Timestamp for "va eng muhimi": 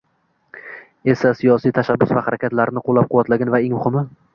3.59-4.09